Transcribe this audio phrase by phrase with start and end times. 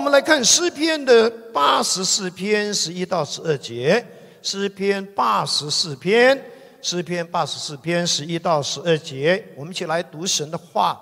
[0.00, 4.02] 我们来看诗篇的八十四篇十一到十二节。
[4.40, 6.42] 诗篇八十四篇，
[6.80, 10.98] 诗篇八十四篇十一到十二节，我们一起来读神的话。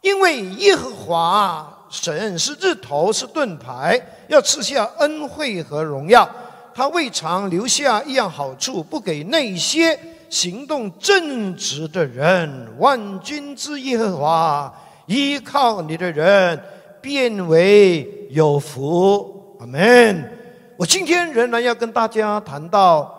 [0.00, 6.28] 因为耶和华神是日头，是盾牌，要赐下恩惠和荣耀。
[6.74, 9.96] 他未尝留下一样好处，不给那些
[10.28, 12.68] 行动正直的人。
[12.80, 14.74] 万军之耶和华，
[15.06, 16.60] 依靠你的人，
[17.00, 19.56] 变为有福。
[19.60, 20.28] 阿门。
[20.76, 23.14] 我今天仍然要跟大家谈到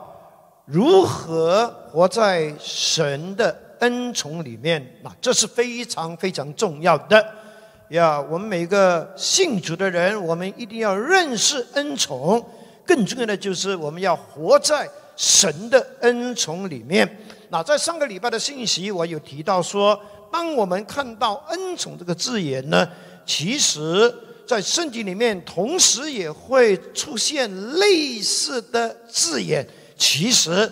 [0.65, 7.25] 如何活在神的恩宠里面，那这是非常非常重要的。
[7.91, 12.45] 呀，我们每个信主的人，我们一定要认识恩宠。
[12.85, 17.09] 更重要的就是，我们要活在神的恩宠里面。
[17.47, 19.97] 那在上个礼拜的信息，我有提到说，
[20.29, 22.85] 当我们看到“恩宠”这个字眼呢，
[23.25, 24.13] 其实。
[24.48, 30.71] 在圣经里面，同时也会出现类似的字眼，其实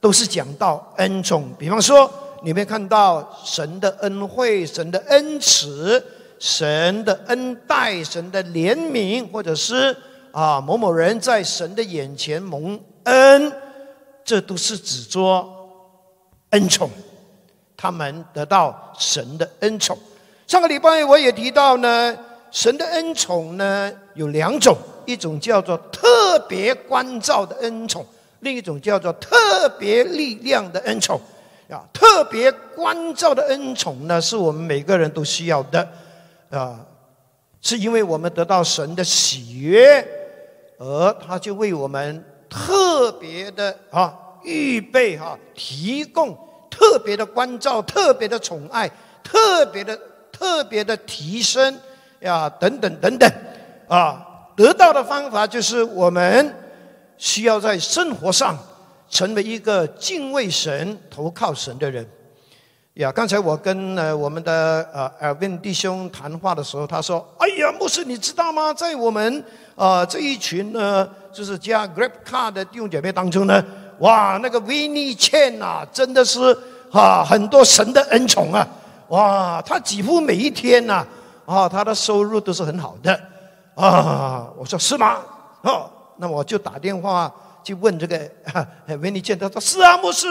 [0.00, 1.54] 都是讲到恩宠。
[1.58, 2.10] 比方说，
[2.42, 6.02] 你们看到神的恩惠、神的恩慈、
[6.38, 9.94] 神的恩待、神的怜悯，或者是
[10.32, 13.52] 啊某某人在神的眼前蒙恩，
[14.24, 15.46] 这都是指作
[16.50, 16.90] 恩宠，
[17.76, 19.98] 他们得到神的恩宠。
[20.46, 22.16] 上个礼拜我也提到呢。
[22.54, 28.06] 神的恩宠呢有两种，一种叫做特别关照的恩宠，
[28.40, 31.20] 另一种叫做特别力量的恩宠。
[31.68, 35.88] 啊，特别关照的恩宠呢，是我们每个人都需要的，
[36.48, 36.78] 啊，
[37.60, 40.06] 是因为我们得到神的喜悦，
[40.78, 46.38] 而他就为我们特别的啊预备哈，提供
[46.70, 48.88] 特别的关照、特别的宠爱、
[49.24, 49.98] 特别的
[50.30, 51.76] 特别的提升。
[52.20, 53.30] 呀，等等等等，
[53.88, 54.24] 啊，
[54.56, 56.54] 得到的方法就是我们
[57.18, 58.56] 需要在生活上
[59.10, 62.06] 成为一个敬畏神、投靠神的人。
[62.94, 68.72] 呀，刚才我跟呃我们的呃尔文弟兄谈话的时候，他说：“哎呀，牧师，你知道吗？
[68.72, 69.44] 在我们
[69.74, 73.62] 啊这一群呢，就是加 Grab Car 的弟兄姐妹当中呢，
[73.98, 76.56] 哇，那个维尼茜呐，真的是
[76.92, 78.66] 啊很多神的恩宠啊，
[79.08, 81.06] 哇，他几乎每一天呐。”啊，
[81.46, 83.12] 啊他的收入都是很好的，
[83.74, 85.18] 啊，我说是吗？
[85.62, 87.32] 哦，那我就打电话
[87.62, 88.18] 去问这个
[89.00, 90.26] 维尼健，他说是啊，牧师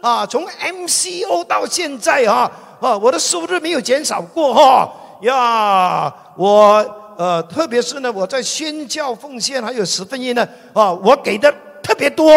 [0.00, 2.50] 啊，从 MCO 到现在啊，
[2.80, 6.84] 啊，我的收入没有减少过哈呀，我
[7.16, 12.28] 呃，特别是呢，我在宣教奉献还有十分一呢，啊，我给的特别多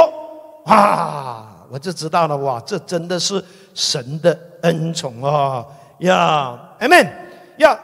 [0.66, 5.66] 啊，我就知道了哇，这真的是神的恩宠啊
[6.00, 7.10] 呀，Amen
[7.58, 7.78] 呀。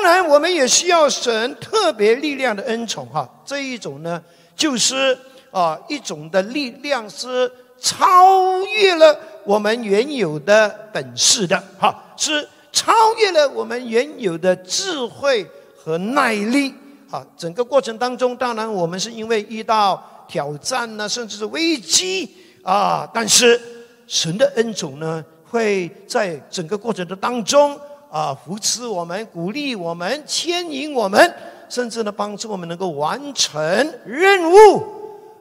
[0.00, 3.28] 当然，我们也需要神特别力量的恩宠哈。
[3.44, 4.22] 这一种呢，
[4.54, 5.18] 就是
[5.50, 7.50] 啊一种的力量是
[7.80, 15.44] 超越了我们原有的本事的哈，是超越了我们原有的智慧
[15.76, 16.72] 和耐力
[17.10, 17.26] 啊。
[17.36, 22.32] 整个过程当中，当然我们是因为遇到挑战呢，甚至是危机
[22.62, 23.60] 啊，但是
[24.06, 27.76] 神的恩宠呢，会在整个过程的当中。
[28.10, 31.34] 啊，扶持我们，鼓励我们，牵引我们，
[31.68, 33.60] 甚至呢，帮助我们能够完成
[34.06, 34.82] 任务，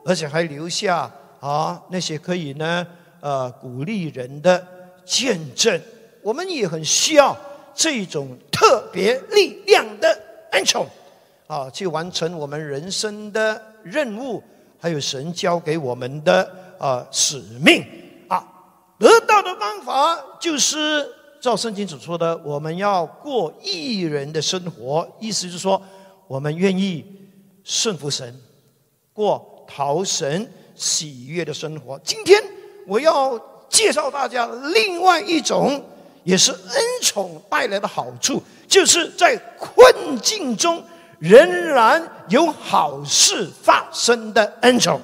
[0.03, 2.85] 而且还留下啊那些可以呢，
[3.21, 4.61] 呃，鼓励人的
[5.05, 5.81] 见证。
[6.21, 7.33] 我们也很需要
[7.73, 10.19] 这种特别力量的
[10.51, 10.85] 恩宠，
[11.47, 14.43] 啊，去完成我们人生的任务，
[14.77, 17.81] 还有神交给我们的啊使命
[18.27, 18.45] 啊。
[18.99, 21.13] 得到的方法就是。
[21.39, 25.81] 照圣经所说的，我们要过艺人的生活，意思是说，
[26.27, 27.05] 我们愿意
[27.63, 28.35] 顺服神，
[29.13, 31.99] 过讨神喜悦的生活。
[32.03, 32.41] 今天
[32.87, 33.39] 我要
[33.69, 35.83] 介绍大家另外一种，
[36.23, 40.83] 也是恩宠带来的好处，就是在困境中
[41.19, 44.99] 仍然有好事发生的恩宠。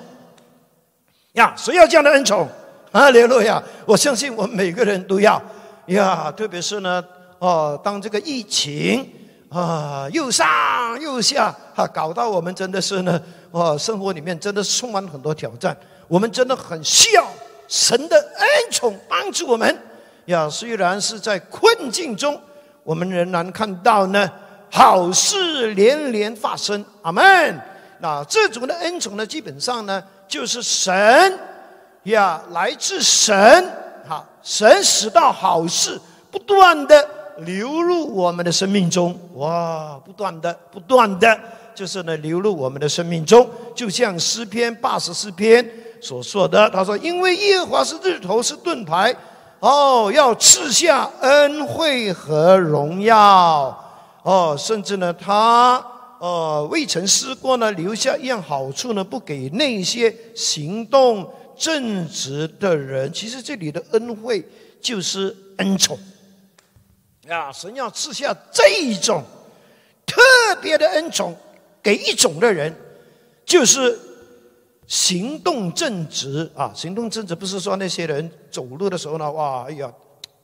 [1.34, 2.48] 呀，谁要这样的恩宠？
[2.92, 3.62] 啊，联络呀！
[3.88, 5.42] 我相信我们每个人都要。
[5.88, 7.04] 呀，特别是呢，
[7.40, 9.06] 哦，当这个疫情
[9.50, 10.48] 啊又上
[11.02, 13.22] 又下，哈，搞到我们真的是呢，
[13.52, 15.76] 哦，生活里面真的充满很多挑战。
[16.08, 17.28] 我们真的很需要
[17.68, 19.78] 神的恩宠帮助我们。
[20.26, 22.40] 呀，虽然是在困境中，
[22.84, 24.32] 我们仍然看到呢
[24.72, 26.84] 好事连连发生。
[27.02, 27.62] 阿门。
[28.00, 31.38] 那这种的恩宠呢，基本上呢就是神
[32.04, 33.83] 呀，来自神。
[34.06, 37.08] 好，神使到好事不断的
[37.38, 41.40] 流入我们的生命中，哇，不断的、不断的
[41.74, 45.68] 就是呢流入我们的生命中，就像诗篇八十四篇
[46.02, 49.16] 所说的，他说：“因为耶和华是日头，是盾牌，
[49.60, 53.76] 哦，要赐下恩惠和荣耀，
[54.22, 55.84] 哦，甚至呢，他
[56.20, 61.28] 呃未曾试过呢，留下一样好处呢，不给那些行动
[61.64, 63.12] 正直的人。
[63.14, 64.46] 其实这里的恩惠
[64.82, 65.98] 就是恩宠。”
[67.30, 69.24] 啊，神要赐下这一种
[70.06, 70.22] 特
[70.62, 71.34] 别的恩宠
[71.82, 72.76] 给一种的人，
[73.46, 73.98] 就是
[74.88, 76.74] 行动正直啊！
[76.76, 79.90] 行动正直不是说那些人走路的时候呢，哇，哎呀，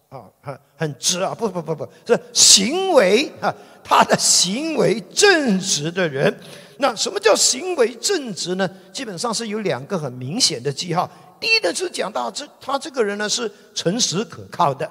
[0.07, 1.35] 啊，很很直啊！
[1.35, 6.33] 不不不不，是行为啊，他的行为正直的人。
[6.81, 8.69] 那什么叫行为正直呢？
[8.93, 11.09] 基本上是有两个很明显的记号。
[11.37, 14.89] 第一呢，是讲到这他这个人呢是诚实可靠的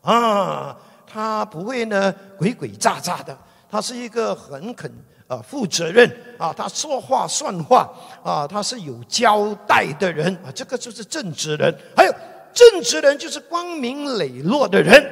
[0.00, 0.76] 啊。
[1.06, 3.36] 他不会呢鬼鬼诈诈的，
[3.70, 4.90] 他是一个很肯
[5.26, 7.90] 啊负责任啊，他说话算话
[8.24, 11.74] 啊，他是有交代的人啊，这个就是正直人。
[11.94, 12.14] 还有
[12.54, 15.04] 正直人就是光明磊落的人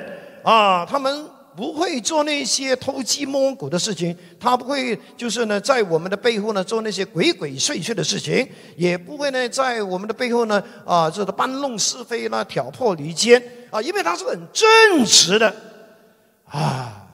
[0.42, 1.28] 啊，他们
[1.58, 15.52] 不会做那些偷鸡摸狗的事情，他不会就是呢在我们的背后呢做那些鬼鬼祟祟的事情，也不会呢在我们的背后呢啊这个搬弄是非啦、挑拨离间啊，因为他是很正直的。
[16.44, 17.08] 啊，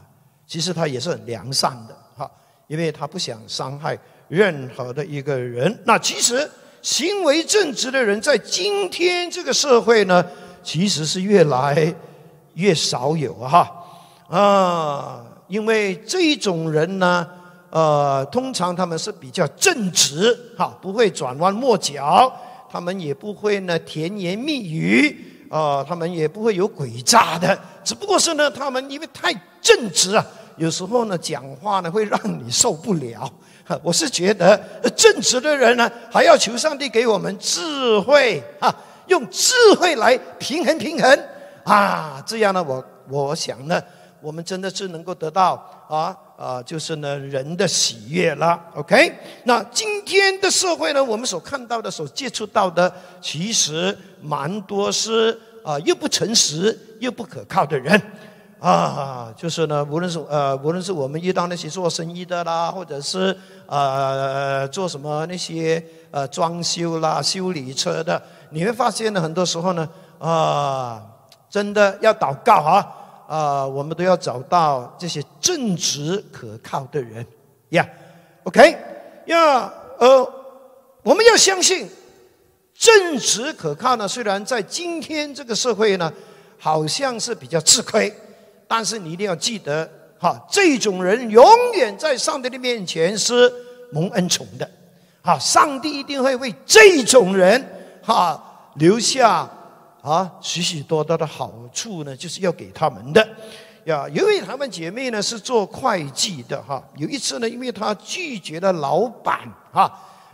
[0.46, 2.30] 其实他也是很良善的哈，
[2.66, 3.98] 因为他不想伤害
[4.28, 5.74] 任何的一个人。
[5.86, 6.46] 那其实
[6.82, 10.22] 行为正直的人，在今天这个社会呢，
[10.62, 11.94] 其实是越来
[12.52, 13.83] 越少有哈，
[14.28, 17.26] 啊因为这种人呢，
[17.70, 22.32] 呃，通常他们是比较正直哈，不会转弯抹角，
[22.70, 25.30] 他们也不会呢甜言蜜语。
[25.50, 33.30] 啊，他们也不会有诡诈的，只不过是呢，他们因为太正直啊，有时候呢讲话呢会让你受不了。
[33.80, 34.60] 我是觉得
[34.96, 38.74] 正直的人呢，还要求上帝给我们智慧啊，
[39.06, 41.24] 用智慧来平衡平衡
[41.62, 43.80] 啊，这样呢，我我想呢，
[44.24, 45.54] 我们真的是能够得到
[45.88, 48.58] 啊啊，就是呢人的喜悦了。
[48.74, 49.12] OK，
[49.44, 52.90] 那今天的社会呢，我们所看到的、所接触到的，
[53.20, 55.38] 其实蛮多是。
[55.64, 57.98] 啊，又不诚实又不可靠的人，
[58.60, 63.34] 啊，就是呢，无论是呃，无论是我们遇到那些做生意的啦，或者是
[63.64, 69.88] 呃做什么那些呃装修啦、修理车的，你会发现呢，很多时候呢，
[70.18, 71.02] 啊，
[71.48, 72.86] 真的要祷告啊，
[73.26, 77.26] 啊，我们都要找到这些正直可靠的人
[77.70, 77.88] 呀。
[78.44, 78.76] OK，
[79.26, 80.32] 要呃，
[81.02, 81.88] 我们要相信。
[82.76, 84.06] 正直可靠呢？
[84.06, 86.12] 虽然在今天这个社会呢，
[86.58, 88.12] 好像是比较吃亏，
[88.66, 89.88] 但是你一定要记得，
[90.18, 91.44] 哈，这种人永
[91.74, 93.50] 远在上帝的面前是
[93.92, 94.68] 蒙恩宠的，
[95.22, 97.64] 哈，上帝一定会为这种人，
[98.02, 99.48] 哈，留下
[100.04, 103.26] 啊许许多多的好处呢，就是要给他们的。
[103.86, 109.40] 呀，有一位台湾姐妹呢是做会计的，哈，有一次呢，因为她拒绝了老板
[109.72, 109.90] 哈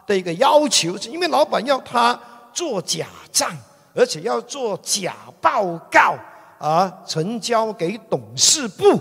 [0.06, 2.19] 的一个要求，是因为老板要她。
[2.52, 3.49] 做假账，
[3.94, 6.17] 而且要做假报告
[6.58, 9.00] 啊，呈交给董事部。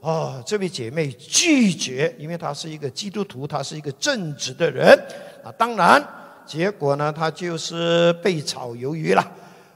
[0.00, 4.86] 哦，这位姐妹拒绝，因为她是一个基督徒，她是一个正直的人。
[5.42, 6.06] 啊，当然，
[6.44, 9.26] 结果呢，她就是被炒鱿鱼了。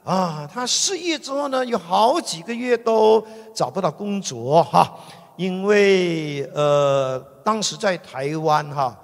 [0.06, 3.22] 啊，他失业之后呢，有好几个月都
[3.52, 4.98] 找不到工作哈，
[5.36, 8.96] 因为呃，当时在台湾哈，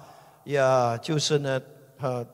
[0.45, 1.61] 呀，就是呢，
[2.01, 2.25] 呃。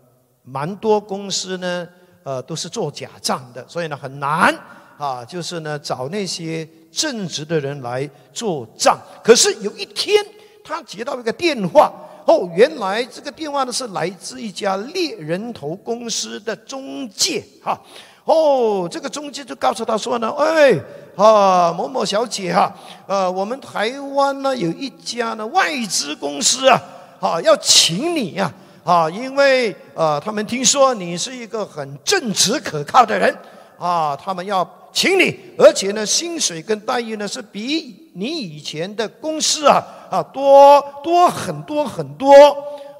[0.50, 1.86] 蛮多公司呢，
[2.22, 4.58] 呃，都是做假账的，所以呢很难
[4.96, 8.98] 啊，就是呢找那些正直的人来做账。
[9.22, 10.24] 可是有一天，
[10.64, 11.92] 他接到一个电话，
[12.26, 17.78] 哦，原来这个电话呢是来自一家猎人头公司的中介，哈，
[18.28, 20.78] 哦，这个中介就告诉他说呢，哎，
[21.16, 22.70] 啊，某某小姐哈，
[23.06, 26.78] 呃，我们台湾呢有一家呢外资公司啊，
[27.20, 28.52] 啊，要请你呀。
[28.84, 33.36] 啊，因为呃，他们听说你是一个很正直可靠的人，
[33.78, 42.30] 啊，他们要请你，而且呢，薪水跟待遇呢是比你以前的公司啊啊多多很多很多，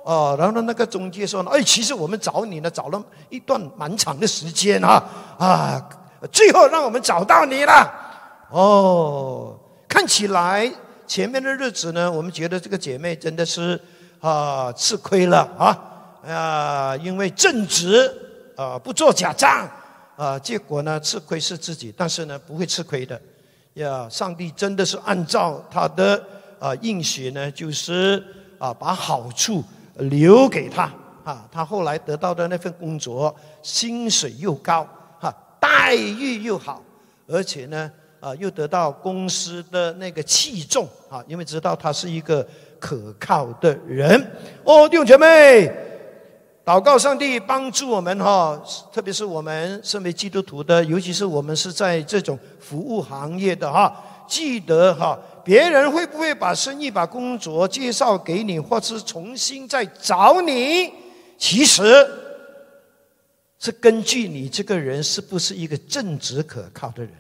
[0.09, 5.05] 啊，然后呢，那个中介说呢，哎，其实我们找你呢找了一段蛮长的时间啊
[5.39, 5.89] 啊，
[6.33, 7.93] 最后让我们找到你了，
[8.51, 9.55] 哦，
[9.87, 10.73] 看起来
[11.07, 13.79] 前面的日子呢，我们觉得这个姐妹真的是。
[14.21, 15.79] 啊，吃亏了啊！
[16.27, 18.13] 啊，因为正直
[18.57, 19.65] 啊，不做假账
[20.17, 23.21] 啊，结果呢，吃亏是自己，但是呢，不会吃亏的。
[23.75, 26.21] 呀，上帝真的是按照他的
[26.59, 28.21] 啊应许呢，就是
[28.59, 29.63] 啊把好处
[29.99, 30.91] 留给他
[31.25, 34.87] 啊，他后来得到的那份工作，薪水又高，
[35.21, 36.83] 哈，待遇又好，
[37.27, 42.47] 而且呢，啊，又得到公司的那个器重啊，因为知道他是一个
[42.79, 44.19] 可靠的人。
[44.65, 45.71] 哦，弟兄姐妹，
[46.65, 48.59] 祷告上帝帮助我们哈，
[48.93, 53.95] 特别是我们身为基督徒的，尤其是我们是在这种服务行业的哈，
[54.27, 55.19] 记得哈。
[55.49, 60.93] 别人会不会把生意、把工作介绍给你，或是重新再找你？
[61.39, 62.07] 其实
[63.59, 67.15] 是根据你这个人是不是一个正直可靠的人。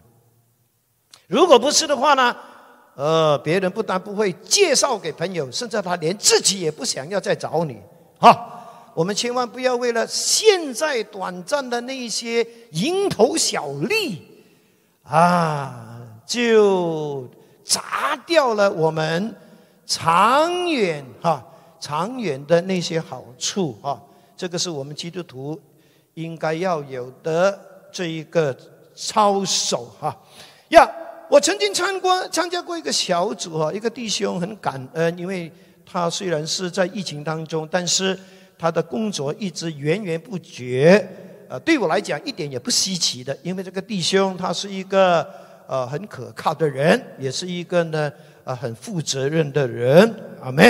[1.26, 2.36] 如果不是的话呢？
[2.96, 7.80] 呃，别人不但不会介绍给朋友，甚至他连自己也不想要再找你。
[8.18, 14.20] 哈，我们千万不要为了现在短暂的那一些蝇头小利
[15.04, 17.26] 啊，就。
[17.68, 19.36] 砸掉了我们
[19.84, 21.46] 长远哈
[21.78, 24.02] 长远的那些好处哈，
[24.34, 25.60] 这个是我们基督徒
[26.14, 27.60] 应该要有的
[27.92, 28.56] 这一个
[28.96, 30.16] 操守哈
[30.70, 30.90] 呀。
[31.28, 35.52] 我曾经参过参加过一个小组哈，一个弟兄很感恩，因为
[35.84, 38.18] 他虽然是在疫情当中，但是
[38.58, 41.06] 他的工作一直源源不绝。
[41.50, 45.28] 呃，对我来讲一点也不稀奇的，因为这个弟兄他是一个。
[45.68, 48.10] 呃，很可靠的人，也是一个呢，
[48.42, 50.14] 呃，很负责任的人。
[50.42, 50.64] 阿门。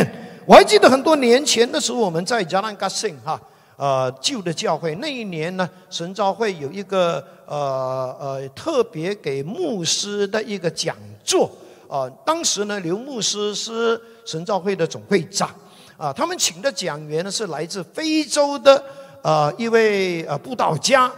[0.45, 3.41] 我还记得很多年前的时候，我们在加兰加信哈，
[3.77, 11.49] 呃，旧的教会那一年呢，神召会有一个呃呃特别给牧师的一个讲座。
[11.89, 15.49] 啊，当时呢，刘牧师是神召会的总会长。
[15.97, 18.83] 啊，他们请的讲员呢是来自非洲的
[19.23, 21.09] 呃一位呃布道家。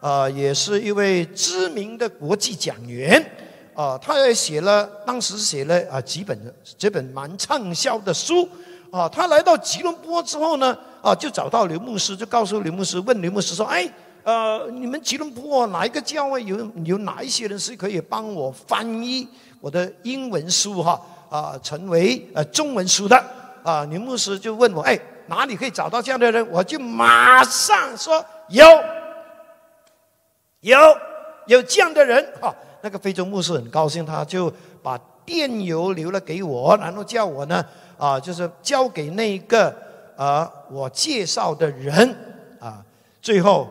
[0.00, 3.20] 啊，也是一位知名的国际讲员，
[3.74, 8.48] 啊，他也写了，当时写了啊几本这本蛮畅销的书，
[8.92, 13.90] 啊，他来到吉隆坡之后呢，啊，就找到刘牧师，就告诉刘牧师，问刘牧师说，哎，
[14.22, 19.26] 呃，你们吉隆坡哪一个教会有有哪一些人是可以帮我翻译
[19.60, 23.20] 我的英文书哈，啊，成为呃中文书的，
[23.64, 26.48] 啊，刘牧师就问我，哎，哪里可以找到这样的人？
[26.52, 28.64] 我就马上说有。
[30.68, 30.78] 有
[31.46, 37.64] 有这样的人哈，那个非洲牧师很高兴，他就把电邮留了给我，然后叫我呢
[37.96, 39.74] 啊，就是交给那个
[40.16, 42.16] 啊我介绍的人
[42.60, 42.84] 啊。
[43.20, 43.68] 最后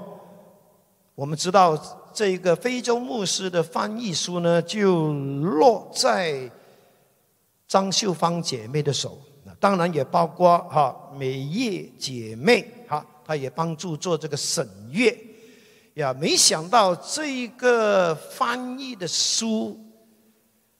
[1.15, 1.77] 我们知道
[2.13, 6.49] 这个非洲牧师的翻译书呢，就落在
[7.67, 9.19] 张秀芳姐妹的手，
[9.59, 15.17] 当然也包括哈美叶姐妹哈，她也帮助做这个审阅。
[15.97, 19.79] 呀，没想到这一个翻译的书，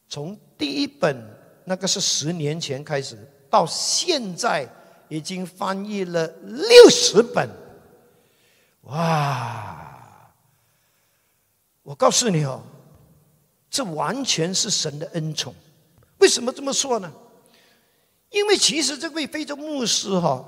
[0.08, 1.18] 从第一本
[1.66, 3.18] 那个是十年前开始，
[3.50, 4.68] 到现在
[5.08, 7.50] 已经翻译了六十本，
[8.82, 10.32] 哇！
[11.82, 12.62] 我告诉你哦，
[13.72, 15.52] 这完全是神的恩宠。
[16.20, 17.12] 为什么这么说呢？
[18.30, 20.46] 因为其实这位非洲牧师哈，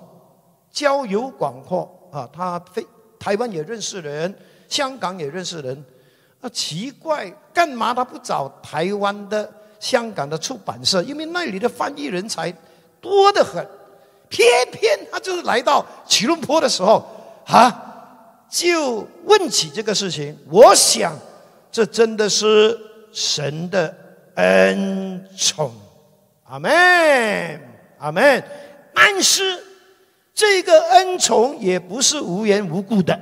[0.70, 2.86] 交友广阔啊，他非
[3.18, 4.38] 台湾也认识人。
[4.70, 5.84] 香港也认识人，
[6.40, 11.02] 啊，奇怪，干嘛他不找台湾的、香港的出版社？
[11.02, 12.54] 因为那里的翻译人才
[13.02, 13.66] 多得很，
[14.30, 17.04] 偏偏他就是来到吉隆坡的时候，
[17.48, 20.38] 啊，就问起这个事情。
[20.50, 21.14] 我想，
[21.72, 22.80] 这真的是
[23.12, 23.94] 神的
[24.36, 25.74] 恩宠，
[26.44, 26.72] 阿门，
[27.98, 28.44] 阿门。
[28.94, 29.64] 但是
[30.34, 33.20] 这个恩宠也不是无缘无故的。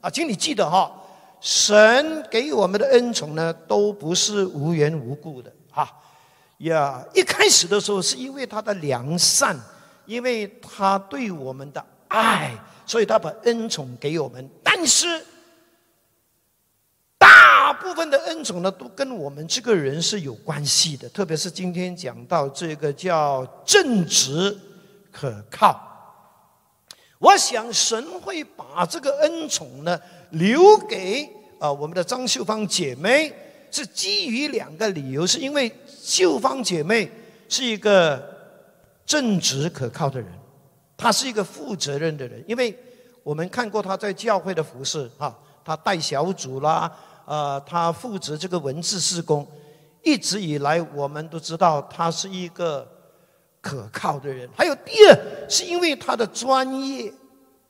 [0.00, 0.90] 啊，请你记得哈，
[1.40, 5.88] 神给我们的恩宠呢，都不是无缘无故的哈。
[6.58, 9.56] 呀，一开始的时候是因为他的良善，
[10.06, 12.52] 因为他对我们的爱，
[12.84, 14.48] 所以他把恩宠给我们。
[14.62, 15.24] 但是，
[17.16, 21.08] 大部分的恩宠呢，都跟我们这个人是有关系的。
[21.10, 24.58] 特别是今天讲到这个叫正直
[25.12, 25.87] 可靠。
[27.18, 33.32] 我想神会把这个恩宠呢留给啊我们的张秀芳姐妹，
[33.70, 37.10] 是基于两个理由，是因为秀芳姐妹
[37.48, 38.22] 是一个
[39.04, 40.30] 正直可靠的人，
[40.96, 42.76] 她是一个负责任的人，因为
[43.24, 46.90] 我们看过她在教会的服饰啊，她带小组啦，
[47.26, 49.44] 呃，她负责这个文字施工，
[50.04, 52.88] 一直以来我们都知道她是一个。
[53.60, 57.12] 可靠的人，还有第二，是因为他的专业、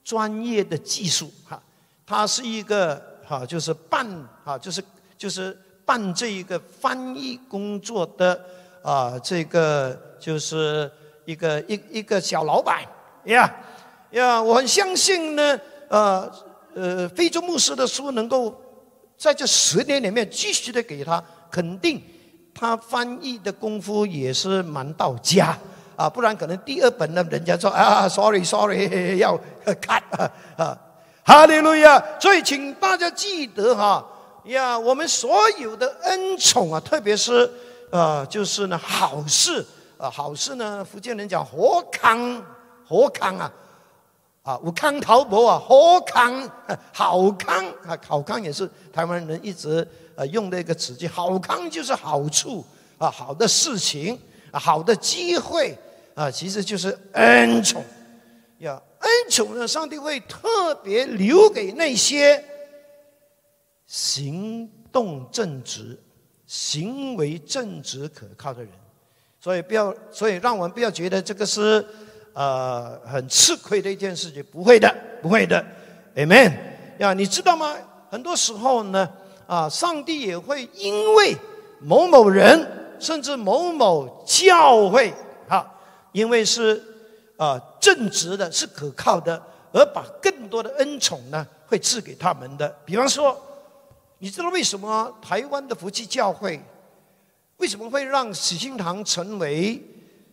[0.04, 1.61] 专业的技术哈，
[2.07, 4.07] 他是一个哈，就是办
[4.45, 4.83] 哈，就是
[5.16, 8.38] 就是办这一个翻译工作的
[8.83, 10.90] 啊，这个就是
[11.25, 12.83] 一个一一个小老板
[13.25, 13.54] 呀
[14.11, 16.33] 呀，我很相信呢，呃
[16.75, 18.54] 呃，非洲牧师的书能够
[19.16, 22.00] 在这十年里面继续的给他肯定，
[22.54, 25.59] 他翻译的功夫也是蛮到家
[25.99, 30.00] 啊，不然可能第二本呢，人家说啊，sorry sorry，要 cut
[30.57, 30.78] 啊，
[31.25, 32.00] 哈利路亚！
[32.21, 34.07] 所以请大家记得哈
[34.45, 37.50] 呀，我们所有的恩宠啊，特别是
[37.90, 39.67] 呃，就是呢好事。
[39.99, 40.87] 啊，好事呢！
[40.88, 42.40] 福建人讲活康，
[42.87, 43.50] 活康啊，
[44.45, 46.49] 啊，武康陶博啊，活康，
[46.93, 52.64] 好康啊，好康也是台湾人一直呃用的一个词句，好康就是好处
[52.97, 54.17] 啊，好的事情
[54.52, 55.76] 啊，好的机会
[56.19, 57.85] 啊，其实就是恩宠
[58.59, 58.83] 呀。
[58.99, 62.45] 恩宠呢，上帝会特别留给那些
[63.87, 65.97] 行动正直、
[66.45, 68.73] 行为正直可靠的人。
[69.39, 71.87] 所以不要，所以让我们不要觉得这个是，
[72.33, 74.45] 呃，很吃亏的一件事情。
[74.51, 75.65] 不会的，不会的
[76.17, 76.53] ，Amen。
[76.99, 77.77] 呀，你知道吗？
[78.11, 79.09] 很多时候呢，
[79.47, 81.37] 啊，上帝也会因为
[81.79, 85.15] 某某人，甚至某某教会，
[86.19, 86.83] 因为是
[87.37, 89.41] 啊正直的，是可靠的，
[89.73, 92.69] 而把更多的恩宠呢，会赐给他们的。
[92.85, 93.41] 比方说，
[94.19, 96.61] 你知道为什么台湾的福气教会？
[97.59, 99.81] 为什么会让喜庆堂成为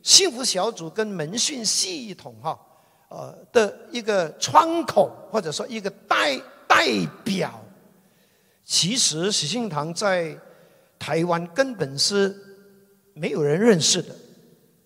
[0.01, 2.59] 幸福小组跟门训系统哈
[3.09, 6.35] 呃的一个窗口，或者说一个代
[6.67, 6.87] 代
[7.23, 7.63] 表？
[8.63, 10.35] 其实喜庆堂在
[10.97, 12.35] 台湾根本是
[13.13, 14.15] 没有人认识的，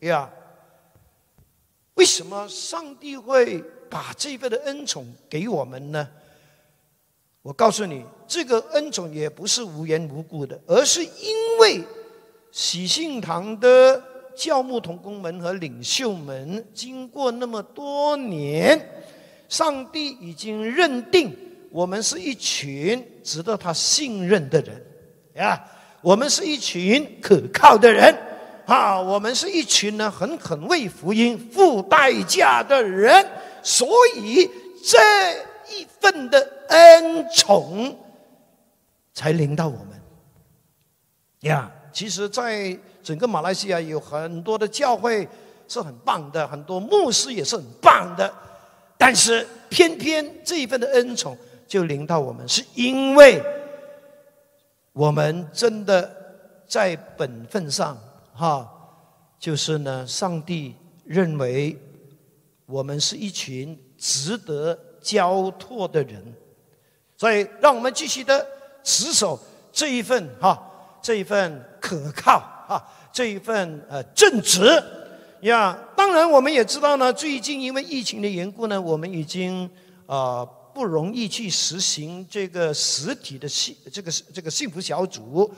[0.01, 0.29] 对呀？
[1.99, 6.07] 为什么上帝会把这一份的恩宠给我们呢？
[7.41, 11.83] 我告诉你，这个恩宠也不是无缘无故的，而是因为。
[12.51, 14.01] 喜信堂的
[14.35, 19.03] 教牧同工们和领袖们，经过那么多年，
[19.49, 21.35] 上帝已经认定
[21.69, 24.83] 我们是一群值得他信任的人，
[25.35, 25.63] 呀，
[26.01, 28.15] 我们是一群可靠的人，
[28.69, 33.25] 啊，我们是一群呢很肯为福音付代价的人，
[33.63, 34.49] 所以
[34.83, 34.97] 这
[35.75, 37.97] 一份的恩宠
[39.13, 39.99] 才临到我们，
[41.39, 41.71] 呀。
[41.91, 45.27] 其实，在整个马来西亚有很多的教会
[45.67, 48.31] 是很棒的，很多牧师也是很棒的，
[48.95, 51.35] 但是偏偏这一份的恩宠
[51.67, 53.41] 就临到我们，是因为
[54.93, 56.09] 我们真的
[56.67, 57.97] 在本分上，
[58.39, 58.65] 哈，
[59.37, 60.73] 就是呢，上帝
[61.03, 61.77] 认为
[62.65, 66.33] 我们是一群值得交托的人，
[67.17, 68.47] 所以让我们继续的
[68.81, 69.37] 持守
[69.73, 70.67] 这一份哈。
[71.01, 74.83] 这一份可靠哈，这一份呃正直
[75.41, 79.69] 呀，当然我们也知道呢，最近因为疫情的缘故呢，我们已经
[80.05, 85.49] 啊不容易去实行这个实体的幸这个这个幸福小组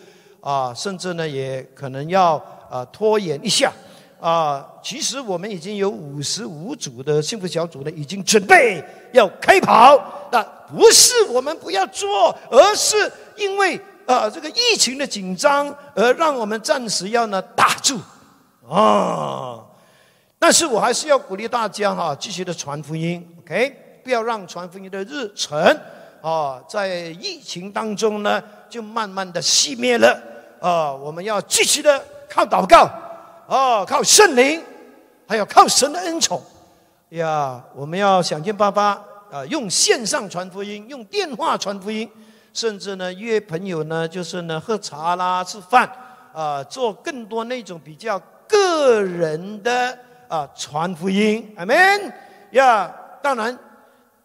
[0.41, 2.37] 啊，甚至呢也可能要
[2.71, 3.71] 啊拖延一下
[4.19, 4.65] 啊。
[4.81, 8.81] 其实我们已经有五十五组的幸福小组呢，已经准备
[9.11, 13.79] 要开跑，那不是我们不要做，而是因为。
[14.07, 17.97] 啊，这个疫情的紧张，而让我们暂时要呢打住
[18.67, 19.63] 啊。
[20.37, 23.73] 但是我还是要鼓励大家哈，继续的传福音，OK？
[24.03, 25.57] 不要让传福音的日程
[26.21, 30.19] 啊，在疫情当中呢，就慢慢的熄灭了
[30.59, 30.91] 啊。
[30.91, 32.89] 我们要继续的靠祷告
[33.45, 34.63] 哦，靠圣灵，
[35.27, 36.41] 还有靠神的恩宠
[37.09, 37.61] 呀。
[37.75, 38.97] 我们要想尽办法
[39.29, 42.09] 啊，用线上传福音，用电话传福音。
[42.53, 45.89] 甚至呢，约朋友呢，就是呢，喝茶啦、吃饭，
[46.33, 51.75] 啊，做更多那种比较个人的啊传福音，阿门
[52.51, 52.93] 呀。
[53.21, 53.57] 当然，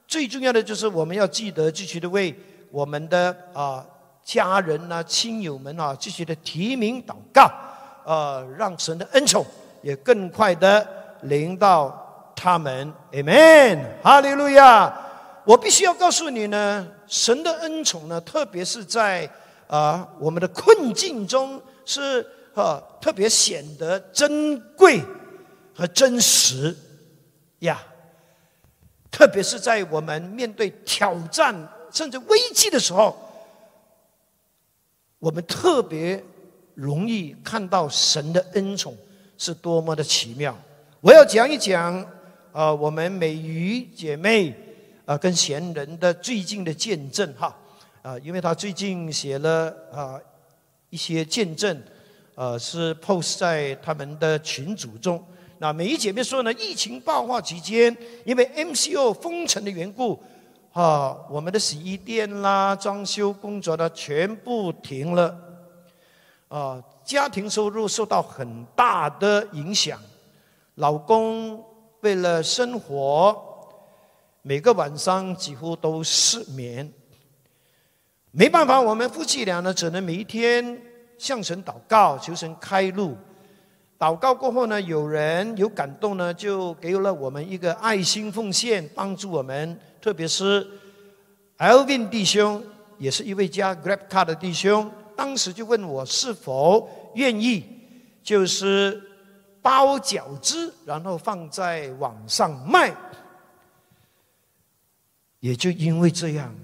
[0.09, 2.35] 最重要的就是我们要记得继续的为
[2.71, 3.85] 我们的啊
[4.25, 7.49] 家人呐、亲友们啊继续的提名祷告，
[8.07, 9.45] 呃，让神的恩宠
[9.83, 10.87] 也更快的
[11.23, 14.97] 临到他们，阿门，哈利路亚。
[15.45, 19.29] 我必须要告诉你呢，神的恩宠呢，特别是在
[19.67, 25.03] 啊我们的困境中，是啊特别显得珍贵
[25.75, 26.77] 和真实
[27.59, 27.83] 呀。
[29.11, 31.53] 特别是在我们面对挑战
[31.91, 33.17] 甚至危机的时候，
[35.19, 36.23] 我们特别
[36.77, 38.97] 容易看到神的恩宠
[39.37, 40.57] 是多么的奇妙。
[41.01, 42.01] 我要讲一讲
[42.53, 44.55] 啊，我们美鱼姐妹。
[45.07, 47.57] 啊，跟贤人的最近的见证哈，
[48.03, 50.19] 啊，因为他最近写了啊
[50.91, 51.81] 一些见证，
[52.35, 55.25] 呃，是 post 在他们的群组中。
[55.59, 60.21] 那美姨姐妹说呢，疫情爆发期间，因为 MCO 封城的缘故，
[60.73, 65.46] 啊，我们的洗衣店啦、装修工作呢，全部停了，
[66.49, 69.99] 啊，家庭收入受到很大的影响。
[70.77, 71.65] 老公
[72.01, 73.37] 为了生活，
[74.43, 76.93] 每个晚上几乎都失眠。
[78.31, 80.81] 没办法，我们夫妻俩呢，只能每一天
[81.19, 83.17] 向神祷告，求神开路。
[83.99, 89.81] 祷告过后呢，有人有感动呢，就给了我们一个爱心奉献，帮助我们。
[90.03, 90.65] 特别是
[91.57, 92.63] Alvin 弟兄，
[92.99, 97.65] 也是一位加 Grab Car 的弟兄，当时就问我是否愿意，
[98.23, 99.03] 就是
[99.63, 102.95] 包饺子，然后放在网上卖。
[105.41, 106.55] 也就因为这样。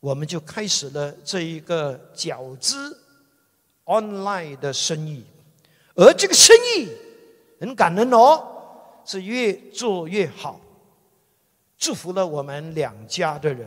[0.00, 2.94] 我们就开始了这一个饺子
[3.86, 5.24] online 的生意，
[5.94, 6.90] 而这个生意
[7.58, 8.46] 很感人哦，
[9.06, 10.60] 是越做越好，
[11.78, 13.66] 祝福了我们两家的人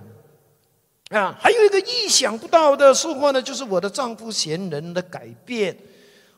[1.10, 1.38] 啊。
[1.40, 5.78] 还有一个意想不到的收获呢，就是我的丈夫贤人的改变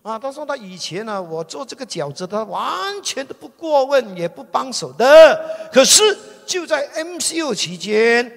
[0.02, 0.18] 啊。
[0.18, 2.70] 他说他以前呢，我做这个饺子，他完
[3.04, 5.70] 全都不过问，也不帮手的。
[5.72, 6.04] 可是
[6.46, 8.32] 就在 MCO 期间。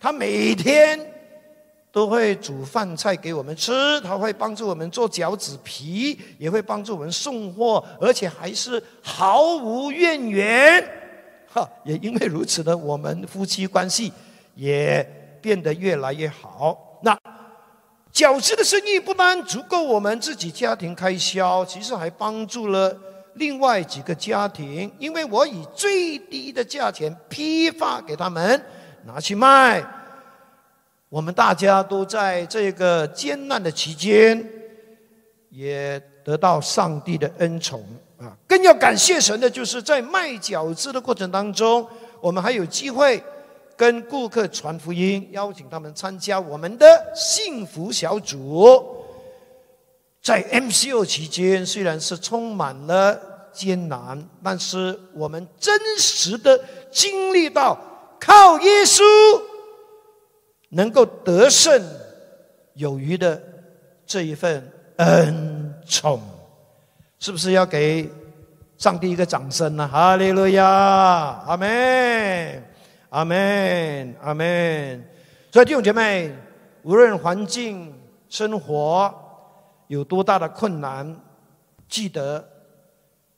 [0.00, 0.96] 他每天
[1.90, 10.88] 都会煮饭菜给我们吃，他会帮助我们做饺子皮，也会帮助我们送货，而且还是毫无怨言。
[11.52, 14.12] 哈，也因为如此呢，我们夫妻关系
[14.54, 15.04] 也
[15.40, 17.00] 变得越来越好。
[17.02, 17.18] 那
[18.12, 22.96] 饺子的生意不单足够我们自己家庭开销，其实还帮助了
[23.34, 28.62] 另外几个家庭，因为我以最低的价钱批发给他们。
[29.04, 29.82] 拿去卖，
[31.08, 34.46] 我们大家都在这个艰难的期间，
[35.48, 37.82] 也得到上帝的恩宠
[38.18, 38.36] 啊！
[38.46, 41.86] 更要感谢神的，就是在卖饺子的过程当中，
[42.20, 43.22] 我们还有机会
[43.78, 49.06] 跟顾客传福音，邀请他们参加我们的幸福小组。
[50.20, 53.18] 在 MCO 期间，虽然是充满了
[53.52, 56.60] 艰难，但是我们真实的
[56.90, 57.78] 经历到。
[58.20, 59.00] 靠耶稣
[60.70, 61.80] 能够得胜
[62.74, 63.40] 有余的
[64.04, 66.20] 这一份恩宠，
[67.20, 68.10] 是不是要给
[68.76, 69.86] 上帝一个掌声呢？
[69.86, 70.66] 哈利路亚，
[71.46, 72.60] 阿门，
[73.10, 75.08] 阿门，阿门。
[75.50, 76.32] 所以弟兄姐妹，
[76.82, 79.12] 无论环境、生活
[79.86, 81.18] 有多大的困难，
[81.88, 82.46] 记得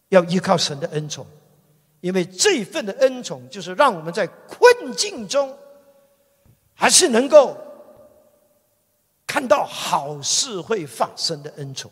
[0.08, 1.26] 要依靠神的恩宠。
[2.00, 5.54] 因为这一份的恩宠，就是让我们在困境中，
[6.74, 7.56] 还是能够
[9.26, 11.90] 看到好事会发生的恩宠。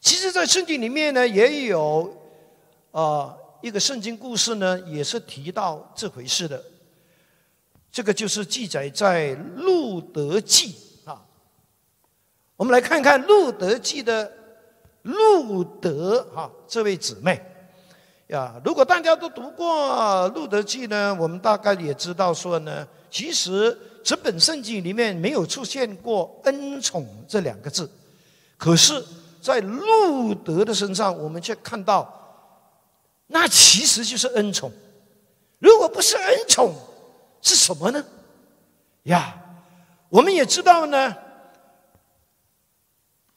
[0.00, 2.14] 其实，在圣经里面呢，也有
[2.90, 6.62] 啊一个圣经故事呢，也是提到这回事的。
[7.90, 11.24] 这个就是记载在路德记啊。
[12.56, 14.30] 我们来看看路德记的
[15.00, 17.42] 路德哈这位姊妹。
[18.26, 19.66] 呀，如果大家都读过
[20.34, 27.90] 《路德记》呢，我们大概也知道说呢，其实这本圣经里面没有出现过“恩宠”这两个字，
[28.58, 29.02] 可是，
[29.40, 32.23] 在路德的身上，我们却看到，
[33.26, 34.70] 那其实就是恩宠。
[35.58, 36.74] 如果不是恩宠，
[37.40, 38.04] 是什么呢？
[39.04, 39.34] 呀，
[40.08, 41.16] 我们也知道呢，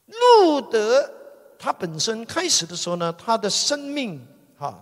[0.06, 1.10] 路德
[1.58, 4.26] 他本身开始的时候呢，他的生命。
[4.60, 4.76] 哈，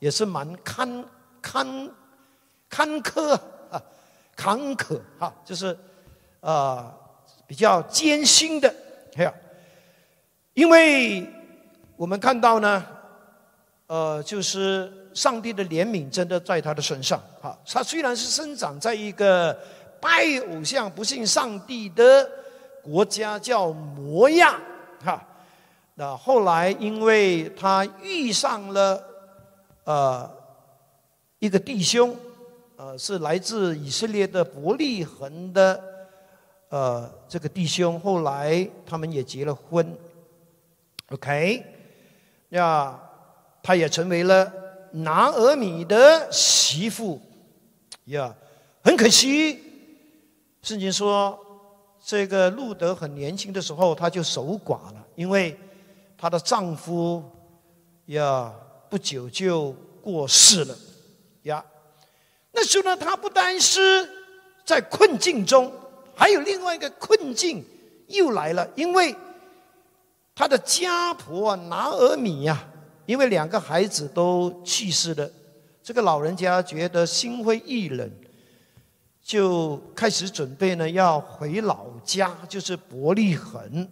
[0.00, 1.04] 也是蛮坎
[1.40, 1.90] 坎
[2.68, 3.32] 坎坷
[3.70, 3.80] 啊，
[4.34, 5.78] 坎坷哈，就是
[6.40, 6.92] 啊
[7.46, 8.74] 比较艰辛的，
[9.14, 9.32] 还有，
[10.54, 11.24] 因为
[11.96, 12.84] 我们看到呢，
[13.90, 19.52] 呃，就是上帝的怜悯真的在他的身上哈，他虽然是生长在一个
[20.00, 22.30] 拜偶像、不信上帝的
[22.84, 24.60] 国家，叫摩亚
[25.04, 25.20] 哈，
[25.96, 29.06] 那后来因为他遇上了。
[29.84, 30.30] 呃，
[31.40, 32.14] 一个弟兄，
[32.76, 35.82] 呃，是来自以色列的伯利恒的，
[36.68, 39.98] 呃，这个弟兄，后来他们也结了婚
[41.10, 41.64] ，OK，
[42.50, 43.00] 呀，
[43.62, 44.52] 他也成为了
[44.92, 47.20] 拿俄米的媳妇，
[48.06, 48.34] 呀，
[48.82, 49.60] 很可惜，
[50.62, 51.38] 圣经说，
[52.04, 55.58] 这个路德很年轻的时候他就守寡了，因为
[56.16, 57.22] 她的丈夫，
[58.06, 58.52] 呀。
[58.90, 59.70] 不久就
[60.02, 60.76] 过世了，
[61.44, 61.64] 呀，
[62.50, 63.78] 那时候呢，他不单是
[64.64, 65.72] 在困境中，
[66.16, 67.64] 还有另外一个困境
[68.08, 69.14] 又来了，因为
[70.34, 72.66] 他的家婆拿俄米呀，
[73.10, 75.28] 因为两个孩子都去世了，
[75.82, 78.08] 这个老人家觉得心灰意冷，
[79.20, 83.88] 就开始准备呢要回老家，就是伯利恒。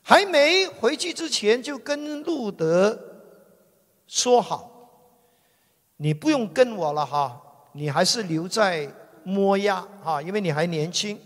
[0.00, 2.96] 还没回去之前，就跟路德
[4.06, 4.92] 说好
[5.98, 8.88] ：“你不用跟我了哈，你还是留在
[9.24, 11.18] 摩亚哈，因为你还年轻，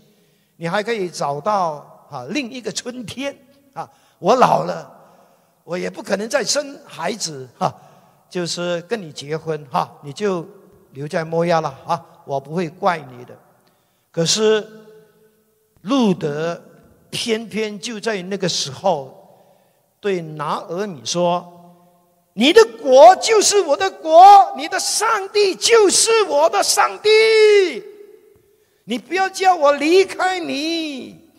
[0.55, 3.37] 你还可以找到哈另一个春天
[3.73, 3.87] 啊。
[4.17, 5.00] 我老了，
[5.63, 7.73] 我也不可能再生孩子哈，
[8.29, 10.45] 就是跟你结婚哈，你就
[10.91, 13.37] 留在摩亚了啊，我不会怪你的。
[14.11, 14.67] 可是
[15.81, 16.61] 路德。”
[17.13, 19.27] 偏偏就在那个时候，
[19.99, 21.75] 对拿俄米说
[22.31, 27.09] ：“你的国就是我的国，你的上帝就是我的上帝，
[28.85, 31.29] 你不要叫我离开你。”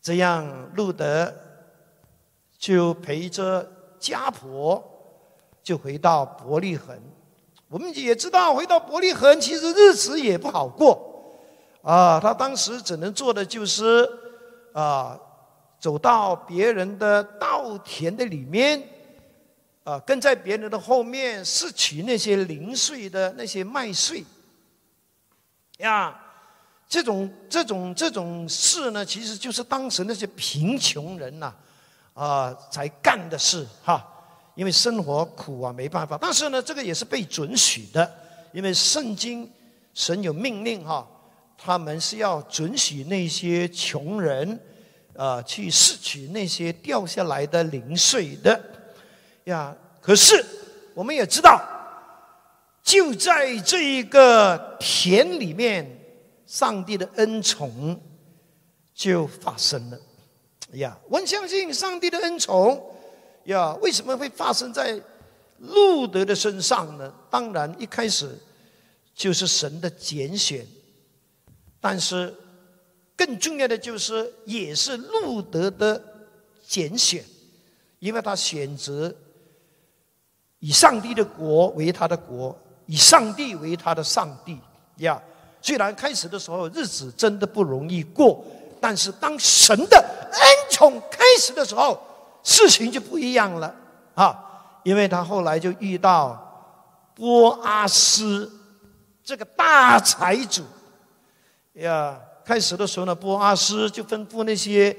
[0.00, 1.30] 这样，路德
[2.62, 4.80] 就陪着家婆
[5.64, 6.96] 就回到伯利恒。
[7.66, 11.10] 我们也知道，回到伯利恒，其实日子也不好过。
[11.82, 14.08] 啊，他当时只能做的就是，
[14.72, 15.18] 啊，
[15.80, 18.80] 走到别人的稻田的里面，
[19.82, 24.24] 啊，跟在别人的后面拾取那些零碎的那些麦穗，
[25.78, 26.16] 呀，
[26.88, 31.52] 这种这种这种事呢，其实就是当时那些贫穷人呐，
[32.14, 34.06] 啊才干的事哈，
[34.54, 36.18] 因为生活苦啊，没办法。
[36.20, 38.10] 但是呢，这个也是被准许的，
[38.52, 39.50] 因为圣经
[39.94, 41.06] 神有命令哈。
[41.64, 44.60] 他们是要准许那些穷人，
[45.14, 48.60] 啊，去拾取那些掉下来的零碎的
[49.44, 49.72] 呀。
[50.00, 50.44] 可是
[50.92, 51.62] 我们也知道，
[52.82, 55.88] 就在这一个田里面，
[56.46, 58.00] 上帝的恩宠
[58.92, 59.96] 就发生了
[60.72, 60.98] 呀。
[61.08, 62.94] 我相信上帝的恩宠
[63.44, 65.00] 呀，为什么会发生在
[65.58, 67.12] 路德的身上呢？
[67.30, 68.38] 当然，一开始
[69.14, 70.66] 就是神的拣选。
[71.80, 72.32] 但是，
[73.16, 76.00] 更重要的就是，也是路德的
[76.66, 77.24] 拣选，
[77.98, 79.12] 因为他选择
[80.60, 82.56] 以上帝的国为他的国，
[82.86, 84.58] 以上帝为他的上帝
[84.98, 85.20] 呀。
[85.60, 88.44] 虽然开始的时候日子真的不容易过，
[88.82, 91.96] 但是当神的恩宠开始的时候，
[92.42, 93.72] 事情就不一样了
[94.16, 94.36] 啊！
[94.82, 96.36] 因为他后来就遇到
[97.14, 98.50] 波阿斯
[99.22, 100.64] 这个大财主。
[101.74, 104.94] 呀，开始的时候呢，波阿斯就吩咐那些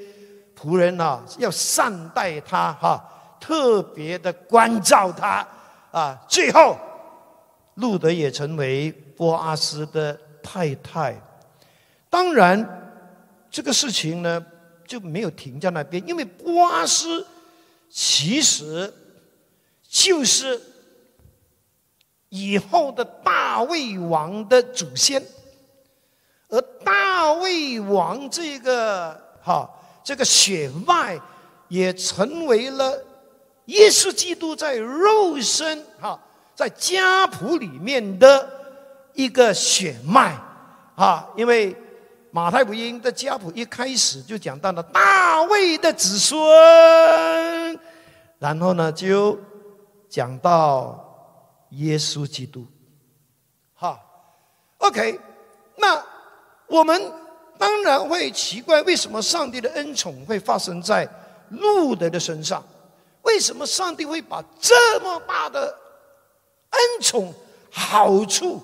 [0.58, 3.04] 仆人呐，要善待他哈，
[3.42, 5.46] 特别的关照他
[5.92, 6.18] 啊。
[6.30, 6.78] 最后，
[7.74, 11.22] 路德也成为波阿斯的太太。
[12.10, 12.83] 当然，
[13.54, 14.44] 这个事情呢
[14.88, 17.24] 就没有停在那边，因为波阿斯
[17.88, 18.92] 其实
[19.88, 20.60] 就是
[22.30, 25.24] 以后的大卫王的祖先。
[26.50, 29.70] 而大卫王这个哈
[30.04, 31.22] 这个血脉，
[31.68, 33.06] 也成为了
[33.66, 36.20] 耶稣基督在肉身哈
[36.56, 38.50] 在家谱里面的
[39.14, 40.36] 一个血脉
[40.96, 41.76] 啊，因为
[42.36, 47.80] 马太福音的家谱一开始就讲到了大卫的子孙，
[48.40, 49.38] 然后呢就
[50.10, 52.66] 讲到耶稣基督，
[53.76, 54.00] 哈
[54.80, 55.20] ，OK，
[55.78, 56.04] 那。
[56.66, 57.00] 我们
[57.60, 61.08] 当然会奇怪，为什么上帝的恩宠会发生在
[61.50, 62.64] 路德的身上？
[63.22, 65.68] 为什么上帝会把这么大的
[66.72, 67.32] 恩宠、
[67.70, 68.60] 好处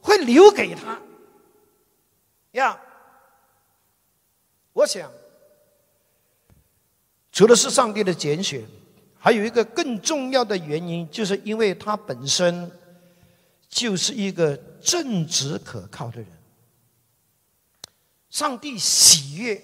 [0.00, 0.98] 会留给他？
[2.52, 2.76] 呀，
[4.72, 5.10] 我想，
[7.30, 8.64] 除了是上帝的拣选，
[9.18, 12.70] 还有一个更重要的原因，就是因为他本身
[13.68, 16.26] 就是一个正直可靠的人。
[18.30, 19.62] 上帝喜悦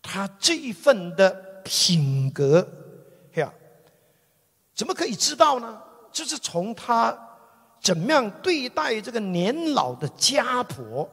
[0.00, 1.30] 他这一份的
[1.62, 2.66] 品格，
[3.34, 3.52] 呀，
[4.74, 5.82] 怎么可以知道呢？
[6.10, 7.18] 就是从他
[7.82, 11.10] 怎么样对待这个年老的家婆，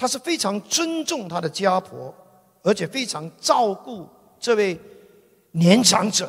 [0.00, 2.14] 他是非常尊重他的家婆，
[2.62, 4.08] 而且非常照顾
[4.40, 4.80] 这位
[5.50, 6.26] 年长者，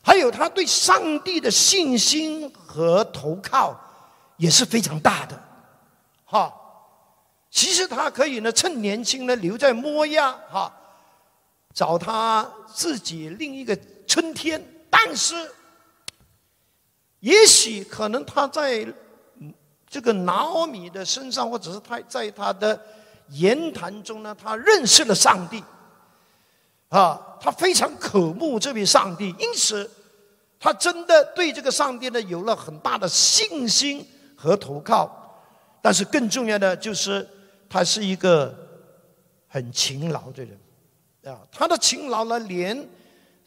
[0.00, 3.76] 还有他对上帝的信心和投靠
[4.36, 5.36] 也是非常大的，
[6.24, 6.54] 哈。
[7.50, 10.72] 其实他可以呢，趁年轻呢留在摩亚哈，
[11.74, 14.64] 找他自己另一个春天。
[14.88, 15.34] 但是，
[17.18, 18.86] 也许可能他在
[19.96, 22.78] 这个拿奥米的身上，或者是他在他的
[23.30, 25.64] 言谈中呢，他认识了上帝。
[26.90, 29.90] 啊，他非常渴慕这位上帝，因此
[30.60, 34.06] 他真的对这个上帝呢有了很大的信心
[34.36, 35.10] 和投靠。
[35.80, 37.26] 但是更重要的就是，
[37.66, 38.54] 他是一个
[39.48, 40.60] 很勤劳的人
[41.24, 41.40] 啊。
[41.50, 42.86] 他的勤劳呢，连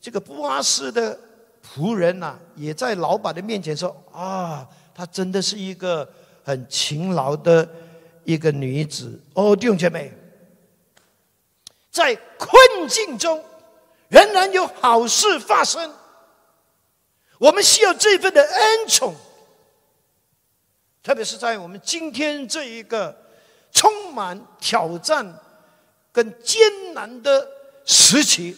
[0.01, 1.15] 这个布阿斯的
[1.63, 6.09] 仆人呐，也在老板的面前说：“啊，他真的是一个
[6.43, 7.67] 很勤劳的
[8.23, 10.13] 一个女子。”哦，弟兄姐妹。
[11.91, 13.43] 在困境中，
[14.09, 15.91] 仍然有好事发生。
[17.39, 19.15] 我们需要这份的恩宠，
[21.01, 23.17] 特别是在我们今天这一个
[23.71, 25.33] 充满挑战
[26.11, 26.61] 跟艰
[26.93, 27.49] 难的
[27.85, 28.55] 时期，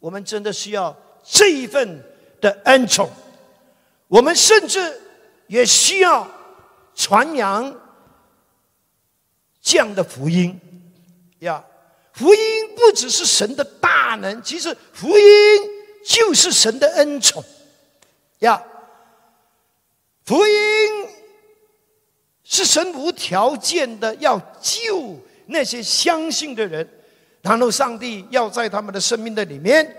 [0.00, 2.02] 我们真的需要这一份
[2.40, 3.08] 的恩宠。
[4.08, 5.00] 我们甚至
[5.46, 6.28] 也需要
[7.00, 7.74] 传扬
[9.62, 10.60] 这样的福音
[11.38, 11.64] 呀。
[12.12, 12.40] 福音
[12.76, 15.24] 不只是神的大能，其实福音
[16.04, 17.42] 就是神的恩宠
[18.40, 18.62] 呀。
[20.26, 21.08] 福音
[22.44, 26.86] 是神无条件的要救那些相信的人，
[27.40, 29.96] 然后上帝要在他们的生命的里面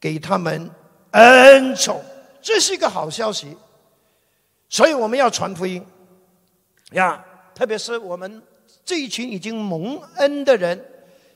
[0.00, 0.70] 给他们
[1.10, 2.02] 恩宠，
[2.40, 3.54] 这是一个好消息。
[4.74, 5.80] 所以我们要传福音
[6.94, 8.42] 呀，特别是我们
[8.84, 10.84] 这一群已经蒙恩的人。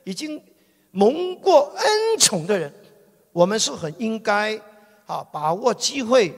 [0.03, 0.42] 已经
[0.90, 2.72] 蒙过恩宠的人，
[3.31, 4.59] 我们是很应该
[5.07, 6.35] 啊把握机会，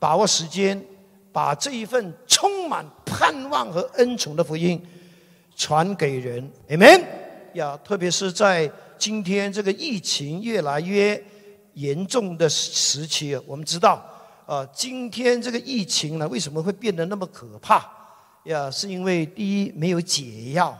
[0.00, 0.82] 把握时间，
[1.30, 4.82] 把这一份充满盼望和恩宠的福音
[5.54, 6.50] 传给人。
[6.68, 7.04] Amen。
[7.52, 11.22] 呀，特别是在今天这个疫情越来越
[11.74, 14.02] 严重的时期，我们知道，
[14.50, 17.88] 啊，今天这个疫情呢，为什么会变得那么可怕？
[18.46, 20.70] 呀，是因为第一没有解药。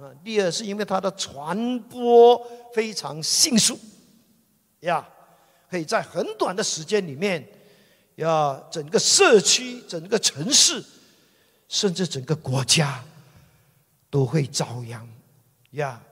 [0.00, 3.78] 啊，第二是因为它的传播非常迅速，
[4.80, 5.08] 呀，
[5.70, 7.46] 可以在很短的时间里面，
[8.16, 10.82] 呀，整个社区、整个城市，
[11.68, 13.00] 甚至整个国家
[14.10, 15.06] 都会遭殃，
[15.70, 16.02] 呀。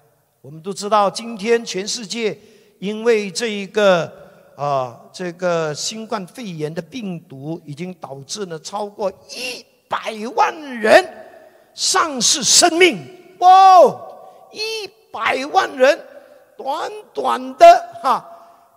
[0.41, 2.39] 我们都知道，今天全世界
[2.79, 4.28] 因为这一个
[4.59, 11.09] 啊，这个新冠肺炎的病毒，已经导致了超过一百万人
[11.73, 12.99] 丧失生命。
[13.39, 13.49] 哇，
[14.51, 15.97] 一百万人，
[16.57, 18.29] 短短的哈，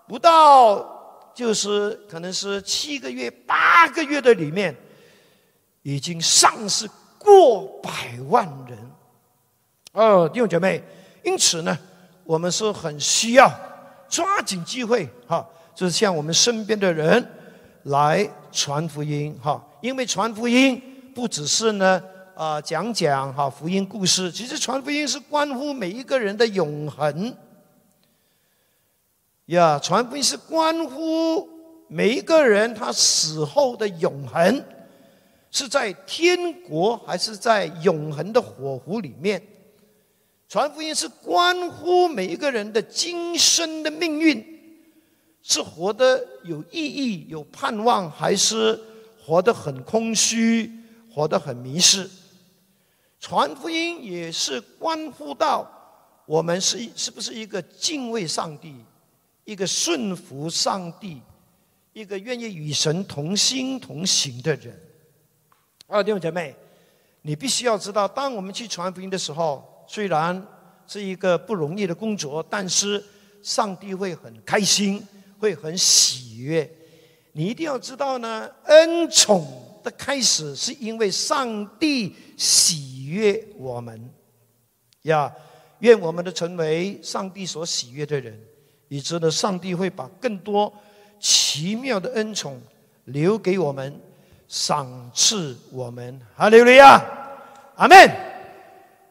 [0.08, 4.76] 不到就是可能是七个月、八个月的里面，
[5.82, 7.92] 已经丧失过百
[8.30, 8.78] 万人。
[9.94, 10.84] 哦，弟兄姐妹，
[11.24, 11.76] 因此呢，
[12.24, 13.52] 我们是很需要
[14.08, 15.44] 抓紧机会哈，
[15.76, 17.26] 就是向我们身边的人
[17.84, 20.82] 来传福音哈，因为传福音
[21.16, 22.02] 不只是呢。
[22.34, 27.36] 啊，讲讲哈福音故事，其实传福音是关乎每一个人的永恒。
[29.48, 31.48] 呀，传福音是关乎
[31.88, 34.64] 每一个人他死后的永恒，
[35.52, 39.40] 是在天国还是在永恒的火湖里面？
[40.48, 44.51] 传福音是关乎每一个人的今生的命运，
[45.44, 48.80] 是活得有意义、有盼望，还是
[49.24, 50.72] 活得很空虚、
[51.14, 52.10] 活得很迷失？
[53.20, 55.70] 传福音也是关乎到
[56.26, 58.76] 我们是是不是一个敬畏上帝、
[59.44, 61.22] 一个顺服上帝、
[61.94, 64.80] 一个愿意与神同心同行的人。
[65.88, 66.56] 啊，弟兄姐妹，
[67.22, 70.48] 你必须要知道，当我们去传福音的时候，虽然
[70.88, 73.04] 是一个不容易的工作，但是
[73.44, 75.06] 上帝会很开心，
[75.42, 76.70] 会很喜悦。
[77.34, 79.68] 你一定要知道呢，恩宠。
[79.84, 84.00] 的开始是因为上帝喜悦我们
[85.02, 85.34] 呀，
[85.80, 88.40] 愿我们的成为上帝所喜悦的人，
[88.90, 90.72] 以致呢，上帝会把更多
[91.20, 92.62] 奇妙的恩宠
[93.06, 94.00] 留给我们，
[94.48, 96.22] 赏赐我们。
[96.36, 97.04] 哈利路亚，
[97.76, 97.98] 阿门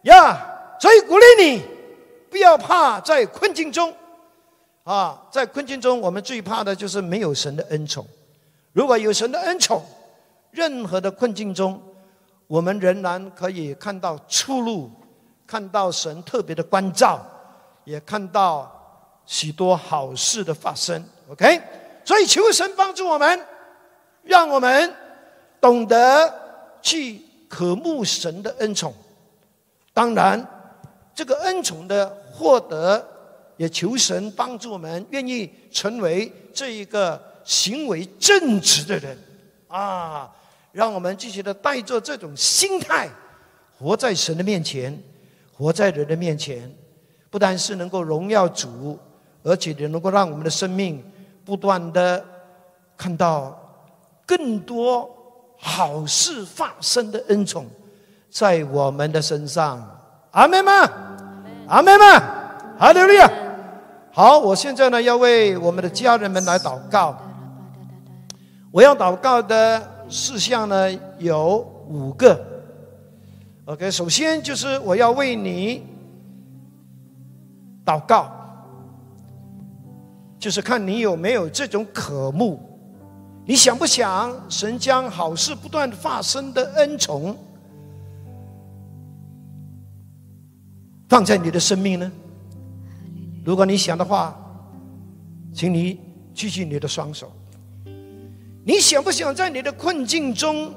[0.03, 0.77] 呀！
[0.81, 1.63] 所以鼓励你，
[2.31, 3.93] 不要怕在困境中
[4.91, 8.05] 啊，在困境中，我们最怕的就是没有神的恩宠。
[8.73, 9.81] 如果有神的恩宠，
[10.51, 11.81] 任何的困境中，
[12.49, 14.91] 我们仍然可以看到出路，
[15.47, 17.25] 看到神特别的关照，
[17.85, 18.69] 也看到
[19.25, 21.01] 许多好事的发生。
[21.31, 21.63] OK，
[22.05, 23.47] 所以求神帮助我们，
[24.25, 24.93] 让我们
[25.61, 26.35] 懂得
[26.83, 28.93] 去渴慕神的恩宠。
[29.95, 30.45] 当然，
[31.15, 33.07] 这个恩宠的获得，
[33.61, 39.19] 也求神帮助我们，愿意成为这一个行为正直的人
[39.69, 40.31] 啊。
[40.73, 43.07] 让我们继续的带着这种心态，
[43.79, 44.99] 活在神的面前，
[45.53, 46.75] 活在人的面前，
[47.29, 48.99] 不但是能够荣耀主，
[49.43, 51.05] 而且也能够让我们的生命
[51.45, 52.25] 不断的
[52.97, 53.55] 看到
[54.25, 55.07] 更多
[55.59, 57.67] 好事发生的恩宠
[58.31, 59.87] 在我们的身上。
[60.31, 60.73] 阿门吗？
[61.69, 62.07] 阿门吗？
[62.79, 63.31] 哈利路亚！
[64.21, 67.17] 好，我现在呢要为我们的家人们来祷告。
[68.71, 72.39] 我要祷告的事项呢有五个。
[73.65, 75.87] OK，首先就是我要为你
[77.83, 78.31] 祷告，
[80.39, 82.61] 就是看你有没有这种渴慕，
[83.47, 87.35] 你想不想神将好事不断发生的恩宠
[91.09, 92.13] 放在你的生命呢？
[93.45, 94.37] 如果你想的话，
[95.53, 95.99] 请你
[96.35, 97.33] 举起你的双手。
[98.65, 100.73] 你想不想在你的困境中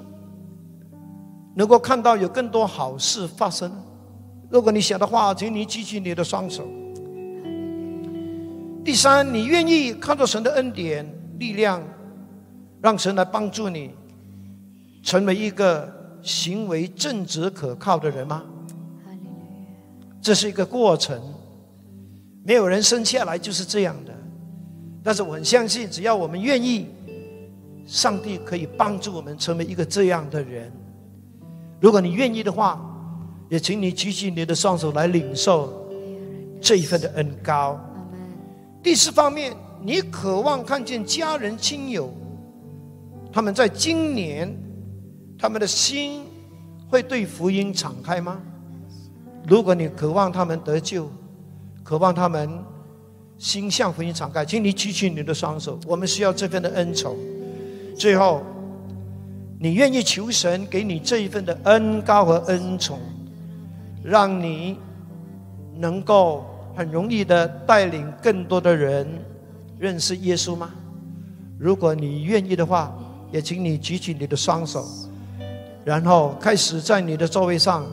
[1.55, 3.72] 能够看到有更多好事发生？
[4.49, 6.68] 如果你想的话，请你举起你的双手。
[8.84, 11.05] 第三，你愿意看到神的恩典、
[11.39, 11.84] 力量，
[12.82, 13.91] 让神来帮助你，
[15.01, 15.91] 成为一个
[16.22, 18.43] 行为正直可靠的人吗？
[20.22, 21.22] 这是一个过程，
[22.44, 24.14] 没有人生下来就是这样的。
[25.04, 26.88] 但是我很相信，只要我们愿意。
[27.86, 30.72] 上帝可以帮助我们成为一个这样的人。
[31.82, 32.82] 如果你愿意的话，
[33.50, 35.86] 也请你举起你的双手来领受
[36.62, 37.78] 这一份的恩高。
[38.82, 42.10] 第四方面，你渴望看见家人亲友，
[43.34, 44.58] 他们在今年，
[45.38, 46.24] 他们的心
[46.88, 48.39] 会对福音敞开吗？
[49.46, 51.12] 如果你渴望他们得救，
[51.84, 52.50] 渴望他们
[53.38, 55.78] 心向福音敞开，请你举起你的双手。
[55.86, 57.18] 我们需要这份的恩宠。
[57.98, 58.42] 最后，
[59.60, 63.00] 你愿意求神给你这一份的恩高和恩宠，
[64.04, 64.78] 让你
[65.76, 69.08] 能够很容易的带领更多的人
[69.78, 70.72] 认识耶稣吗？
[71.60, 72.98] 如果你愿意的话，
[73.32, 74.86] 也请你举起你的双手，
[75.84, 77.86] 然后开始在你的座位上，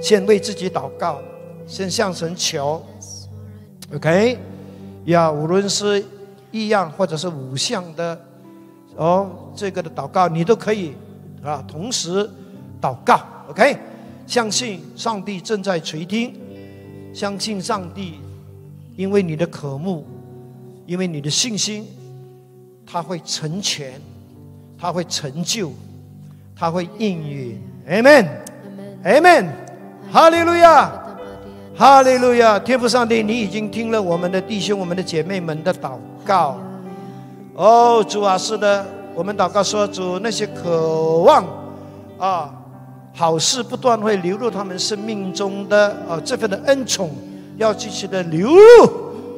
[0.00, 1.20] 先为自己祷告，
[1.66, 2.82] 先向神求。
[3.94, 4.38] OK，
[5.04, 6.04] 呀，无论是
[6.50, 8.20] 一样或者是五项的。
[8.96, 10.94] 哦，这个的祷告你都可以
[11.44, 12.28] 啊，同时
[12.80, 13.20] 祷告
[13.50, 13.76] ，OK？
[14.26, 16.34] 相信上帝正在垂听，
[17.12, 18.14] 相信上帝，
[18.96, 20.04] 因为你的渴慕，
[20.86, 21.86] 因为你的信心，
[22.84, 24.00] 他会成全，
[24.78, 25.70] 他会成就，
[26.56, 29.46] 他会应允，Amen，Amen，
[30.10, 30.90] 哈利路亚，
[31.78, 36.58] 哈利路亚，天父上帝，你已经听了我们的弟兄、我们的姐妹们的祷告。
[37.54, 38.82] 哦，主啊，是的，
[39.14, 41.44] 我们祷告说，主那些渴望
[42.16, 42.50] 啊
[43.14, 47.10] 好事不断会流入他们生命中的啊这份的恩宠，
[47.58, 48.90] 要继续的流入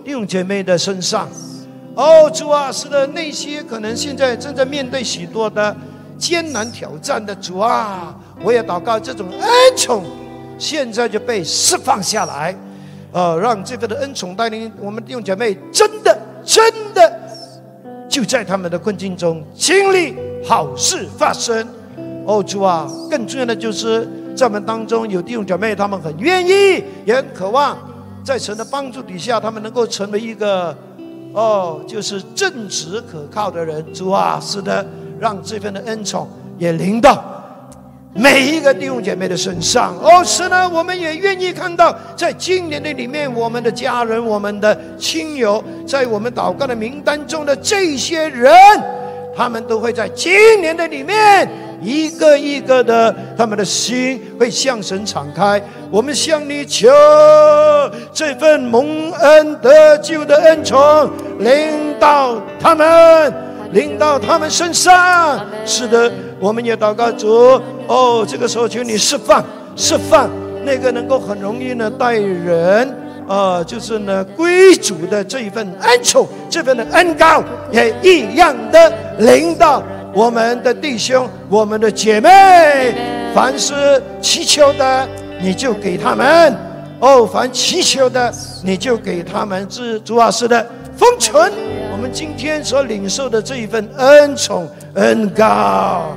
[0.04, 1.28] 弟兄姐妹的身上。
[1.96, 5.76] 哦，主啊，是的，那些可能现在正在面对许多的
[6.16, 10.04] 艰难挑战的主啊，我也祷告这种恩宠
[10.58, 12.54] 现在就被释放下来，
[13.12, 17.20] 呃，让这份的恩宠带领我们弟兄姐妹真的真的。
[18.08, 21.68] 就在他们的困境中经历好事发生，
[22.24, 22.90] 哦主啊！
[23.10, 27.76] 更重要的就是在我们当中有弟兄姐妹，他们很愿意，也很渴望，
[28.24, 30.74] 在神的帮助底下，他们能够成为一个
[31.34, 33.84] 哦，就是正直可靠的人。
[33.92, 34.84] 主啊，是的，
[35.20, 37.22] 让这份的恩宠也临到。
[38.14, 48.52] 每一个弟兄姐妹的身上，哦，是呢，我们也愿意看到，在今年的里面，我们的家人、我们的亲友，在我们祷告的名单中的这些人，
[49.36, 51.48] 他们都会在今年的里面，
[51.80, 55.62] 一个一个的，他们的心会向神敞开。
[55.90, 56.88] 我们向你求
[58.12, 63.32] 这份蒙恩得救的恩宠，临到他们，
[63.72, 65.44] 临到他们身上。
[65.64, 66.10] 是的。
[66.40, 69.44] 我们也祷告主哦，这个时候求你释放，
[69.74, 70.30] 释放
[70.64, 72.96] 那个能够很容易呢带人，
[73.26, 77.42] 呃，就是呢归主的这一份恩宠，这份的恩高
[77.72, 79.82] 也一样的领导
[80.14, 82.94] 我们的弟兄、我们的姐妹，
[83.34, 85.08] 凡是祈求的，
[85.42, 86.52] 你就给他们；
[87.00, 89.66] 哦，凡祈求的，你就给他们。
[89.68, 90.64] 是主啊，是的，
[90.98, 91.52] 封存
[91.92, 96.12] 我们今天所领受的这一份恩宠、恩高。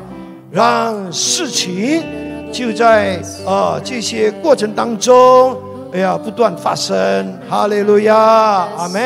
[0.49, 2.03] 让事情
[2.51, 5.55] 就在啊这些过程当中，
[5.93, 7.39] 哎呀不断发生。
[7.47, 8.99] 哈利路亚，阿门。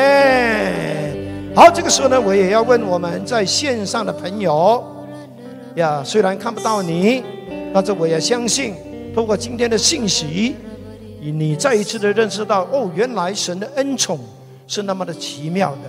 [1.54, 4.82] 好，这个时候呢，我也要问我们在线上的朋友
[5.74, 7.22] 呀，虽然看不到你，
[7.72, 8.74] 但是我也相信，
[9.14, 10.56] 通过今天的信息，
[11.20, 14.18] 你再一次的认识到，哦，原来神的恩宠
[14.66, 15.82] 是那么的奇妙的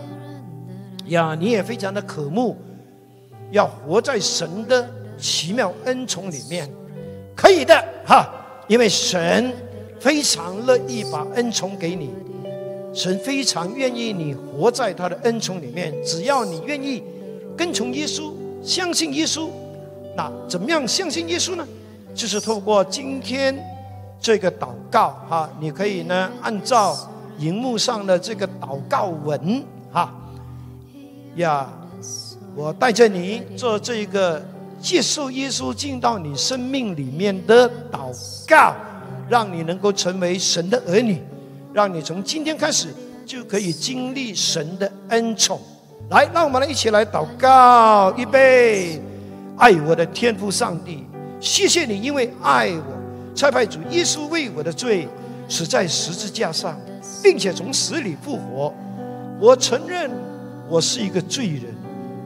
[1.07, 1.35] 呀！
[1.39, 2.55] 你也非常的渴慕，
[3.51, 6.69] 要活在神的奇妙恩宠里面，
[7.35, 7.73] 可以的
[8.05, 8.29] 哈！
[8.67, 9.51] 因为神
[9.99, 12.11] 非常乐意把恩宠给你，
[12.93, 15.93] 神非常愿意你活在他的恩宠里面。
[16.03, 17.03] 只要你愿意
[17.55, 19.49] 跟从耶稣，相信耶稣，
[20.15, 21.65] 那怎么样相信耶稣呢？
[22.13, 23.57] 就是透过今天
[24.19, 26.95] 这个祷告哈，你可以呢按照。
[27.37, 30.13] 荧幕上的这个祷告文，哈
[31.35, 31.69] 呀，
[32.55, 34.43] 我带着你做这个
[34.81, 38.11] 接受耶稣进到你生命里面的祷
[38.47, 38.75] 告，
[39.29, 41.21] 让你能够成为神的儿女，
[41.73, 42.87] 让你从今天开始
[43.25, 45.59] 就可以经历神的恩宠。
[46.09, 49.01] 来，让我们来一起来祷告，预备，
[49.57, 51.03] 爱我的天父上帝，
[51.39, 55.07] 谢谢你，因为爱我，差派主耶稣为我的罪
[55.47, 56.79] 死在十字架上。
[57.23, 58.73] 并且从死里复活，
[59.39, 60.09] 我承认
[60.69, 61.63] 我是一个罪人，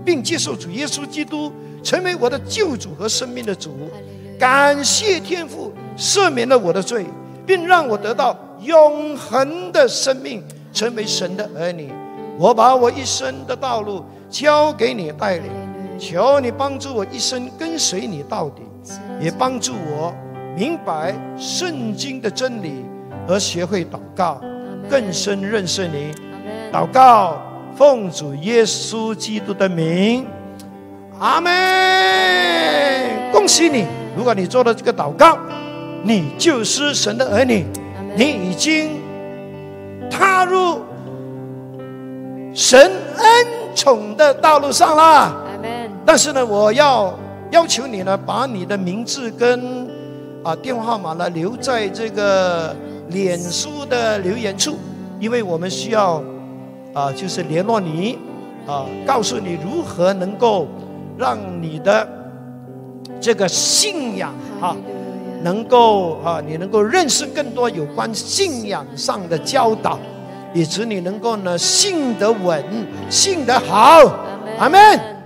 [0.04, 1.52] 并接受主耶稣基督
[1.84, 3.72] 成为我的救主和生命的主。
[4.40, 7.06] 感谢天父赦免了我的罪，
[7.46, 11.92] 并让我得到永恒的生命，成为神的儿女。
[12.38, 15.52] 我把我一生的道路交给你带领，
[16.00, 18.64] 求你帮助我一生跟随你到底，
[19.20, 20.14] 也帮助我
[20.58, 22.84] 明白圣经的真理
[23.28, 24.42] 和学会祷告。
[24.92, 26.12] 更深认识你，
[26.70, 27.42] 祷告，
[27.78, 30.28] 奉主耶稣基督的名，
[31.18, 31.50] 阿门。
[33.32, 33.86] 恭喜你，
[34.18, 35.38] 如果你做了这个祷告，
[36.04, 37.66] 你就是神的儿女，
[38.18, 39.00] 你已经
[40.10, 40.82] 踏入
[42.54, 45.34] 神恩宠的道路上了。
[46.06, 47.18] 但是呢，我要
[47.52, 49.88] 要求你呢，把你的名字跟
[50.44, 52.76] 啊电话号码呢留在这个。
[53.10, 54.78] 脸书的留言处，
[55.20, 56.24] 因为我们需要
[56.94, 58.18] 啊，就是联络你
[58.66, 60.68] 啊，告诉你如何能够
[61.18, 62.08] 让你的
[63.20, 64.76] 这个信仰啊，
[65.44, 70.00] 能够啊，你能够认识更多有关信仰上的教导，
[70.54, 72.64] 以及你能够呢信得稳、
[73.10, 74.00] 信得好，
[74.58, 75.21] 阿门。